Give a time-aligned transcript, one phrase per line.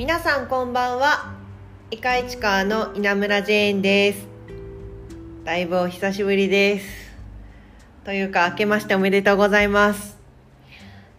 [0.00, 1.30] 皆さんこんばんは。
[1.90, 4.26] イカイチカーの稲村ジェーンです。
[5.44, 6.86] だいぶお久しぶりです。
[8.06, 10.16] というか明けましておめでとうございます。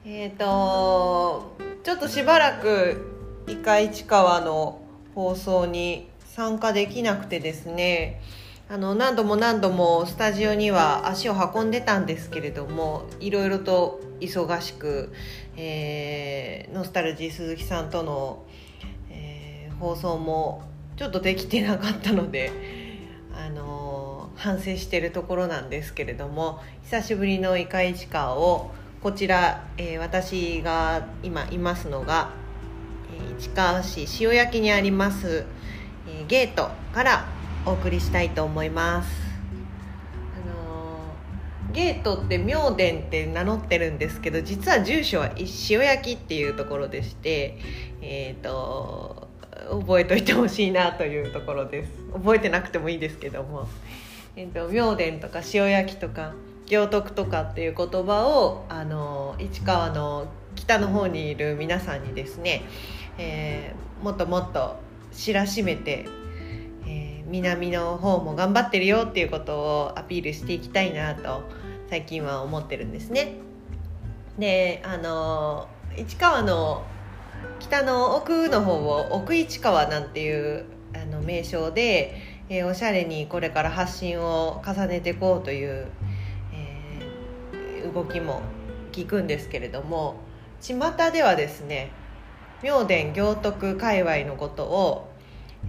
[0.04, 4.82] えっ、ー、とちょっとしばらくイカイチカワの
[5.14, 8.20] 放送に参加できなくてですね。
[8.68, 15.12] あの何度も何度もスタジオには足を運んでたんですけれどもいろいろと忙しく、
[15.58, 18.46] えー、ノスタルジー鈴木さんとの、
[19.82, 20.64] 放送も
[20.96, 22.52] ちょっとできてなかったので、
[23.36, 23.92] あの、
[24.42, 28.72] 反省してるところなんですけれども久しぶりのイカイチカを
[29.04, 32.32] こちら、えー、私が今いますのが、
[33.38, 35.46] え市川市塩焼にあります、
[36.08, 37.26] えゲートから
[37.66, 39.10] お送りしたいと思います。
[40.36, 47.58] あのゲートって明殿って名乗ってるんですけど実は住所は塩焼っていうところでして
[48.02, 49.21] えっ、ー、と
[49.70, 53.68] 覚えといてほしいなというところです覚えてなくてもいいですけども、
[54.36, 56.34] えーと、明殿とか塩焼きとか
[56.68, 62.64] 行徳とかっていう言葉をあの市川の北の方にいる皆さんにですね、
[63.18, 64.78] えー、もっともっと
[65.14, 66.06] 知らしめて
[66.88, 71.42] え南の方も頑張ってるよっていうことをアピールしていきたいなと
[71.90, 73.36] 最近は思ってるんですね。
[74.38, 76.84] であの市川の
[77.60, 82.16] 北の奥の方を奥市川なんていうあの名称で、
[82.50, 85.88] えー、おしゃれにこれから発信を重ねていこうという、
[86.54, 88.42] えー、動きも
[88.92, 90.16] 聞くんですけれども
[90.62, 90.80] 巷
[91.12, 91.92] ではですね
[92.62, 95.12] 明殿行徳界隈のことを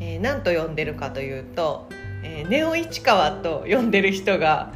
[0.01, 1.87] えー、何と呼んでるかというと、
[2.23, 4.73] えー、ネオ市川と呼んでる人が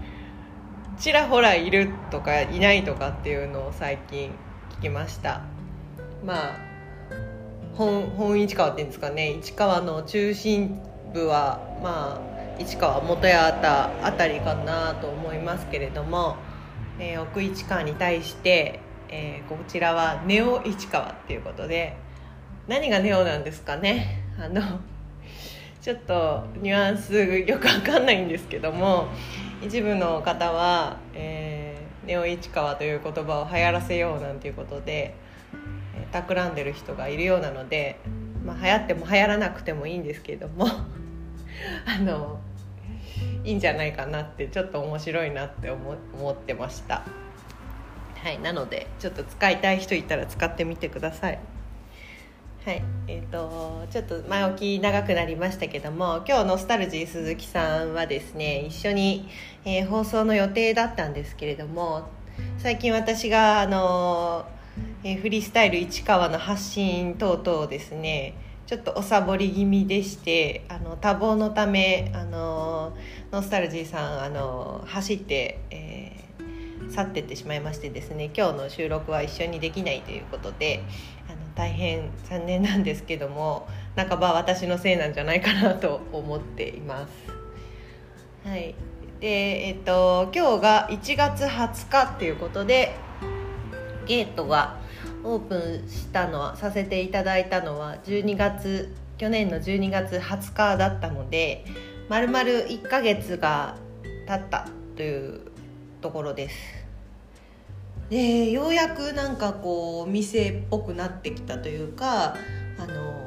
[0.99, 4.31] ちらほらいるとかいないとかっていうのを最近
[4.79, 5.43] 聞きました。
[6.25, 6.57] まあ
[7.77, 9.33] 本本市川っていうんですかね。
[9.33, 10.81] 市川の中心
[11.13, 13.53] 部はまあ市川元谷あ
[14.17, 16.37] たりかなと思いますけれども、
[16.99, 18.81] えー、奥市川に対して、
[19.11, 21.99] えー、こちらはネオ市川っていうことで
[22.67, 24.23] 何がネオなんですかね。
[24.39, 24.63] あの
[25.83, 29.07] ちょっとニュアンスよくわかんないんですけども
[29.63, 35.15] 一部の方は、えー、ネオ市川という言葉を流行らせようなんていうことで、
[36.23, 38.01] 企んでる人がいるようなので、
[38.45, 40.67] まあ、流行っても流行らなくてもいいんですけれども
[41.87, 42.41] あの
[43.45, 47.03] いいんじゃないかなってちょっと面白いなって思思ってました。
[48.17, 51.39] はいなのでちょっと使いたい人いたら使ってみてください。
[52.65, 59.29] はいえーと、ちょっと前置き長くなりましたけども今日ノスタルジー鈴木さんはですね一緒に、
[59.65, 62.09] えー、放送の予定だったんですけれども
[62.59, 64.47] 最近私があの、
[65.03, 68.35] えー、フリースタイル市川の発信等々ですね。
[68.67, 72.97] ちょっとおサボり気味でしてあの多忙のためあの
[73.31, 78.31] ノスタルジーさんあの走って、えー、去ってってしまいましてですね。
[78.37, 80.83] 今日の収録は一緒にできないということで
[81.57, 83.67] 大変残念なんですけども
[83.97, 88.49] 半ば私のせいなんじゃないかなと思っています。
[88.49, 88.75] はい。
[89.21, 92.95] でえっと、今日が1月20日っていうことで
[94.07, 94.79] ゲートが
[95.25, 101.65] オープンしたのはさせていただいたのは12月去年の12月20日だったので
[102.09, 103.77] まるまる1ヶ月が
[104.27, 105.41] 経ったという
[106.01, 106.57] ところです。
[108.11, 112.37] でようやくなんかこう店っぽくなってきたというか
[112.79, 113.27] あの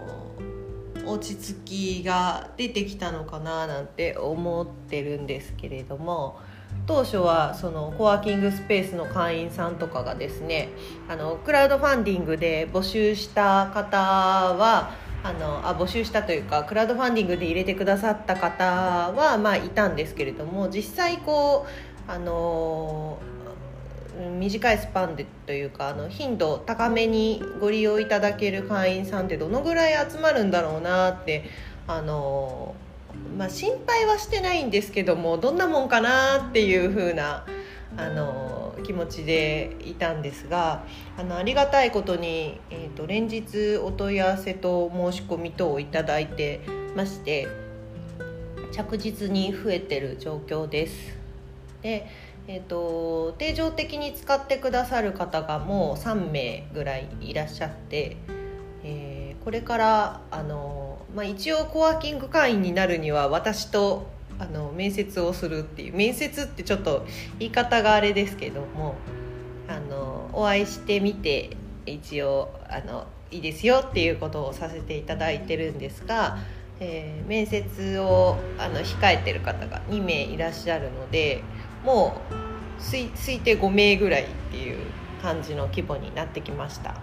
[1.06, 6.39] 落ち着きが出てきたのかななんて思ってるんですけれども
[6.89, 10.69] 当初はそのコワーキングスペースの会員さんとかがですね
[11.07, 14.89] あのクラウドファンディングで募集した方は
[15.22, 18.66] あのあ募集したというかクラウドファンディングで入れてくださった方
[19.11, 21.67] はまあいたんですけれども実際こ
[22.07, 23.19] うあの
[24.39, 31.44] 短いスパンでというかあの頻度高めにご利用いただける会員さんってどのぐらい集まるんだろうなって
[31.89, 32.75] あの、
[33.39, 37.45] まあ、心配はしてないんですけどもどんなもんかなっていう風な
[37.95, 40.83] あの気持ちでいたんですが
[41.18, 46.59] あのありがたいことに、えーと、連日お問い合わせと申し込み等をいただいて
[46.97, 47.47] まして
[48.74, 51.18] 着実に増えてる状況です。
[51.81, 52.07] で
[52.51, 58.18] えーと、定常的に使ってくださる方がもう3名ぐらいいらっしゃって、
[58.83, 60.79] えー、これからあの、
[61.15, 64.07] まあ、一応コワーキング会員になるには私と
[64.38, 67.06] あの面接をするっていう面接ってちょっと
[67.39, 68.95] 言い方があれですけども
[69.67, 76.38] あのお会いしてみて一応あのいいですよっていうことをさせていただいてるんですが、
[76.79, 81.44] えー、面接をあの控えてる方が2名いらっしゃるので
[81.83, 84.77] もう推定5名ぐらいっていう
[85.21, 86.95] 感じの規模になってきました。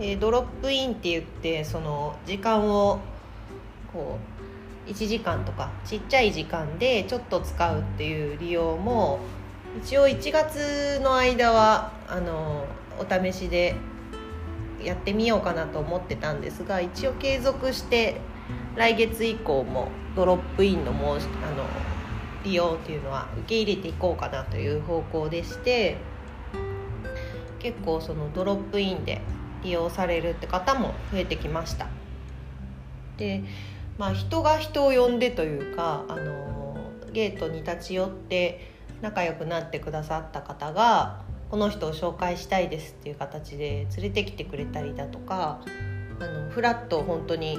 [0.00, 3.00] えドロップインって言ってその時間を
[3.92, 4.18] こ
[4.86, 9.20] う1時間とかちっちゃい時間でちょっと使うっていう利用も
[9.82, 12.64] 一応1月の間はあの
[12.98, 13.76] お試しで
[14.82, 18.20] やってみようかなと思ってたんですが一応継続して
[18.76, 21.64] 来月以降もドロップインの申しあの
[22.44, 25.96] 利用っていうのは受け入れていこうかなという方向でして
[27.58, 29.20] 結構そのドロップインで
[29.62, 31.88] 利用されるって方も増えてきました。
[33.16, 33.42] で
[33.98, 36.76] まあ人が人を呼んでというかあの
[37.12, 38.72] ゲートに立ち寄って
[39.02, 45.60] 仲良くなってくださった方がこの人を紹介したいですっていう形で連れてきてくれたりだとか
[46.20, 47.58] あのフラット本当に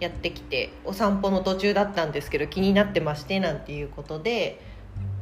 [0.00, 4.60] やってきてお散歩の途中だったんですけど気になってましてなんていうことで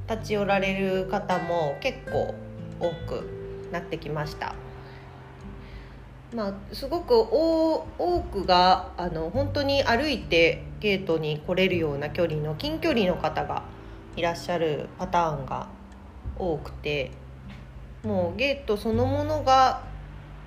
[0.09, 2.35] 立ち寄られる方も結構
[2.81, 4.55] 多くなってきました。
[6.35, 7.87] まあ、すごく多
[8.33, 13.65] くがあの本当に歩いてゲートに来れるような距離の近距離の方が
[14.17, 15.69] いらっしゃるパターンが
[16.39, 17.11] 多くて
[18.03, 19.83] もうゲートそのものが、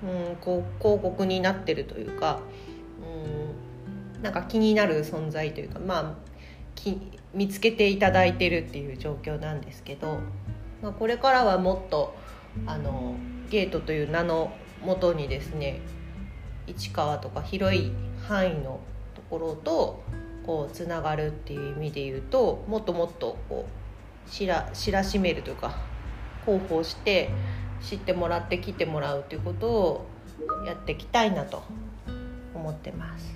[0.02, 2.40] うん、こう広告になってるというか、
[4.16, 6.14] うん、なんか気になる存在というかまあ
[6.74, 7.00] き
[7.32, 10.18] 見つけていただいてるっていう状況なんですけど、
[10.82, 12.14] まあ、これからはもっと
[12.66, 13.14] あの
[13.50, 14.52] ゲートという名の
[14.86, 15.80] もとにですね
[16.68, 17.90] 市川とか広い
[18.28, 18.78] 範囲の
[19.16, 20.04] ところと
[20.46, 25.76] こうつながるっていう意味で言うともっともっとこう知ら知らしめるというか
[26.44, 27.30] 広報して
[27.82, 30.06] 知ってもらって来てもらうということを
[30.64, 31.64] やっていきたいなと
[32.54, 33.34] 思ってます。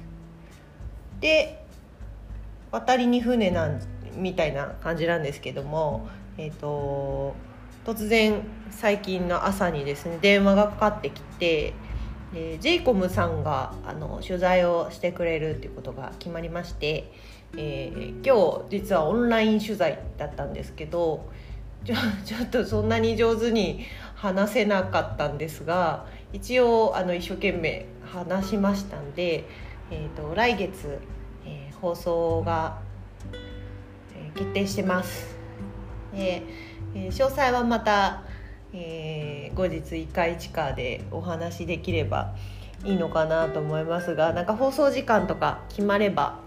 [1.18, 1.64] で
[2.70, 3.80] 渡りに船なん
[4.14, 6.08] みたいな感じなんですけども、
[6.38, 7.34] えーと
[7.90, 8.40] 突然
[8.70, 11.74] 最近の朝にですね電話がかかってきて
[12.32, 17.10] でジェイコムさんがあの取材をしてくれるっていうことが決まりまして、
[17.56, 21.28] えー、今日実はオンライン取材だったんですけど
[21.84, 23.84] ちょ ちょっとそんなに上手に
[24.14, 29.46] 話せなかったんですが一応あの一生懸命話しましたんで、
[29.90, 31.00] えーと、来月、
[31.44, 32.78] えー、放送が、
[34.14, 35.39] え、決定してます。
[36.14, 36.42] えー
[36.94, 38.22] えー、詳細はまた、
[38.72, 42.34] えー、後日一回一課でお話できれば
[42.84, 46.40] いいのかなと思いますがなんか放送時間とか決まれば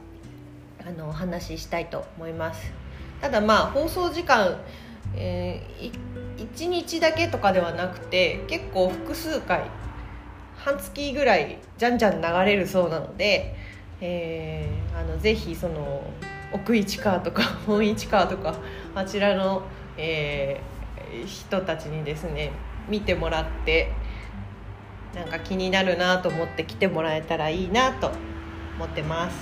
[0.85, 2.73] あのお話ししたいと思います。
[3.21, 4.57] ただまあ放送時間、
[5.15, 5.91] えー、
[6.37, 9.63] 1日だけとかではなくて結構複数回
[10.57, 13.55] 半月ぐらいじゃんじゃん流れるそうなので、
[14.01, 16.03] えー、あのぜひその
[16.53, 18.55] 奥市川とか本市川とか
[18.95, 19.63] あちらの
[19.97, 22.51] えー、人たちにですね
[22.89, 23.91] 見てもらって
[25.15, 28.11] なんか気になるなと思って来てもらえたらいいなと
[28.77, 29.37] 思ってます。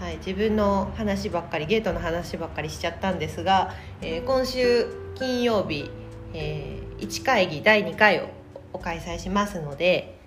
[0.00, 5.88] はい、自分の話ばっかりゲートの話ばっかりしちゃったんですが、えー、今週金曜日、
[6.34, 8.28] えー、1会議第2回
[8.72, 10.18] を開催しますので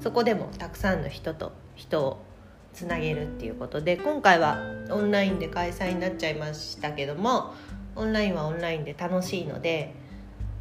[0.00, 2.24] そこでもたくさんの人と人を
[2.72, 4.58] つなげるっていうことで今回は
[4.90, 7.54] オンラインで開催になっちゃいましたけども
[7.96, 9.94] オンラインはオンラインで楽しいので、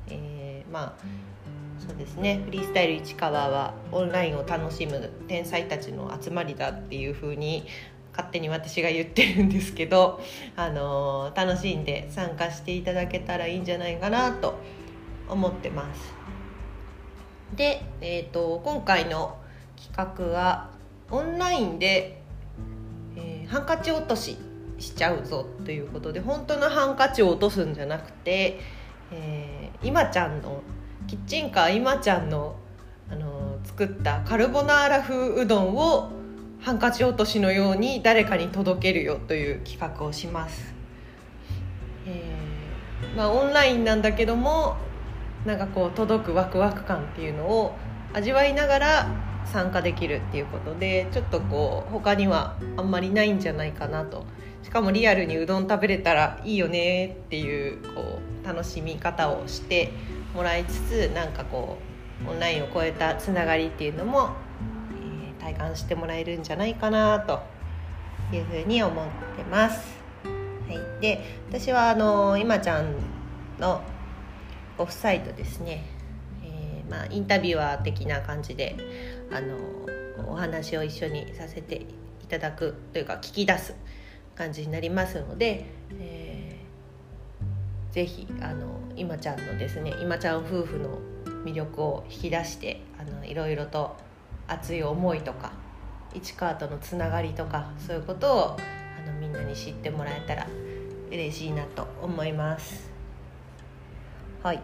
[0.08, 0.94] えー、まあ
[1.80, 7.66] そうですねフリースタイル市川はオンラインを楽しむ天才たちの集まりだっていう風に
[8.12, 10.20] 勝手に私が言ってるんですけど、
[10.58, 14.56] あのー、楽しんで参加していただけたらいいんじゃないかなと
[15.30, 16.13] 思ってます。
[17.56, 19.38] で、えーと、今回の
[19.78, 20.69] 企画は
[21.12, 22.22] オンラインで、
[23.16, 24.38] えー、ハンカチ落とし
[24.78, 28.60] しちゃうぞということで本当のハンカチを落とすんじゃなくて、
[29.12, 30.62] えー、今ちゃんの
[31.08, 32.56] キッチンカー今ちゃんの、
[33.10, 36.12] あのー、作ったカルボナーラ風うどんを
[36.62, 40.74] ハンカチ落としのように誰かに届けるよという企画をします。
[42.06, 44.78] えー、まあ、オンラインなんだけども
[45.46, 47.75] なんかこう届くワクワク感っていうのを
[48.13, 54.25] 味わいながら参加できるっていうことでちょっとこう他にはあんまりないんじゃないかなと
[54.63, 59.91] しかもリアルにうどん食べれたらいいよねっていうこう楽しみ方をして
[60.36, 61.77] もらいつつなんかこ
[62.25, 64.29] うオンラインを超えたつながりっていうのも、
[65.01, 67.41] えー、体感してもらえるんじゃないかなと
[68.34, 69.06] いうふうに思っ
[69.38, 69.98] てます。
[70.68, 72.94] はい、で私はあの今ちゃん
[73.60, 73.82] の
[74.77, 75.84] オフサイトですね、
[76.89, 78.75] まあ、インタビュアー的な感じで
[79.31, 79.58] あの
[80.27, 81.86] お話を一緒にさせて
[82.24, 83.75] いただくというか聞き出す
[84.36, 85.65] 感じになりますので、
[86.00, 91.00] えー、ぜひあの今ちゃんのですね今ちゃん夫婦の
[91.43, 93.96] 魅力を引き出してあのいろいろと
[94.48, 95.51] 熱い思いとか
[96.13, 98.58] 市川とのつながりとかそういうことをあ
[99.05, 100.48] のみんなに知ってもらえたら
[101.12, 102.89] 嬉しいなと思います。
[104.43, 104.62] はい。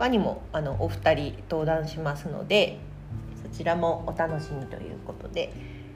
[0.00, 2.78] 他にもあのお二人登壇しますので
[3.42, 5.52] そちらもお楽しみということで、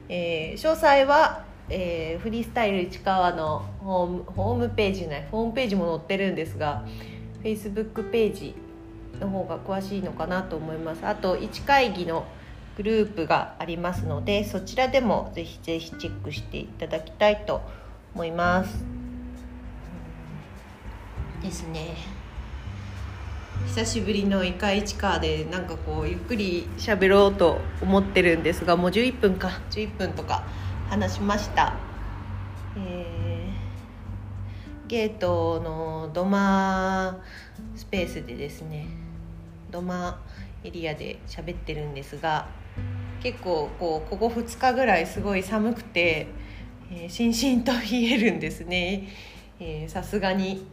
[0.09, 6.85] えー、詳細は、えー、フリースタイル市川のホームホームページないホームページも載ってるんですが
[7.41, 8.53] Facebook ページ
[9.19, 11.03] の方が詳しいのかなと思います。
[11.03, 12.27] あと1会議の
[12.77, 17.61] グループがありますのでそちらでもぜひぜひチェックしていただきたいと
[18.13, 18.85] 思います。
[21.41, 22.24] ですね。
[23.67, 29.49] 久しぶりのイカイチカでなんかこうゆっくり喋ろうと思ってるんですがもう11分か。
[29.71, 30.43] 11分とか
[30.89, 31.73] 話しました、
[32.77, 37.19] えー、ゲートの土間
[37.75, 38.87] スペースでですね
[39.71, 40.19] 土間
[40.63, 42.47] エリアで喋ってるんですが
[43.21, 46.27] 結構こうここ2日ぐらいすごい寒くて、
[46.91, 49.09] えー、しんしんと冷えるんですね。
[49.87, 50.67] さすがに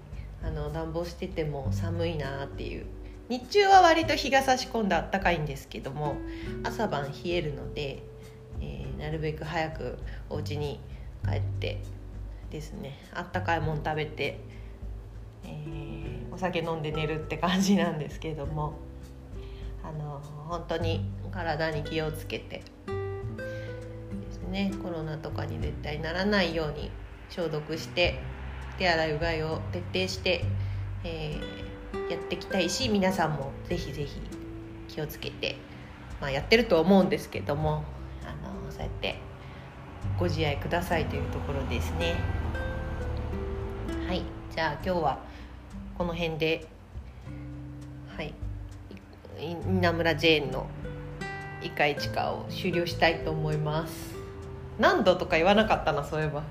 [0.44, 2.86] あの暖房してても寒いなっていう。
[3.28, 6.16] 日中は割と日が差し込んであったかいんですけども
[6.64, 8.02] 朝晩冷えるので、
[8.60, 10.80] えー、なるべく早くお家に
[11.24, 11.80] 帰って
[12.50, 14.38] ですねあったかいもん食べて、
[15.44, 18.74] えー、お酒飲んで寝るって感じなんですけども
[19.82, 22.62] あの本当に体に気をつけてで
[24.30, 26.90] すねコロナとかに絶対ならないように
[27.30, 28.20] 消毒して
[28.78, 30.44] 手洗いうがいを徹底して、
[31.04, 34.20] えー、やっていきたいし皆さんもぜひぜひ
[34.88, 35.56] 気をつけて、
[36.20, 37.84] まあ、やってると思うんですけども
[38.24, 39.16] あのそうやって
[40.18, 42.14] ご自愛くださいというところですね。
[44.06, 44.22] はい
[44.54, 45.18] じゃあ今日は
[45.96, 46.66] この辺で
[48.16, 48.34] はい
[49.38, 50.66] 稲村ジェーンの
[51.62, 54.14] 「イカイチカ」を終了したいと思います。
[54.78, 56.42] 何度とか言わなかったなそういえば。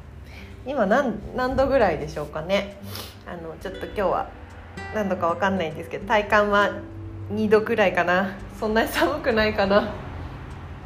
[0.65, 2.77] 今何何度ぐらいでしょうかね。
[3.25, 4.29] あのちょっと今日は
[4.93, 6.71] 何度か分かんないんですけど体感は
[7.31, 8.37] 2度くらいかな。
[8.59, 9.93] そんなに寒くないかな。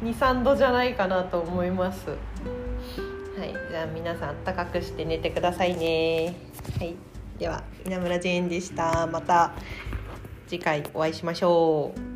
[0.02, 2.08] 23度じゃないかなと思います。
[2.08, 2.14] は
[3.44, 3.54] い。
[3.70, 6.36] じゃあ皆さん暖かくして寝てくださいね。
[6.78, 6.94] はい。
[7.38, 9.06] では稲村ジェーンでした。
[9.06, 9.52] また
[10.46, 12.15] 次回お会いしましょう。